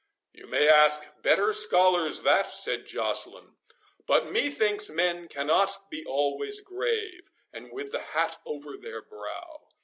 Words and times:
"You 0.33 0.47
may 0.47 0.67
ask 0.67 1.21
better 1.21 1.53
scholars 1.53 2.21
that," 2.23 2.47
said 2.47 2.87
Joceline; 2.87 3.57
"but 4.07 4.31
methinks 4.31 4.89
men 4.89 5.27
cannot 5.27 5.91
be 5.91 6.03
always 6.03 6.59
grave, 6.59 7.29
and 7.53 7.71
with 7.71 7.91
the 7.91 7.99
hat 7.99 8.39
over 8.43 8.77
their 8.77 9.03
brow. 9.03 9.67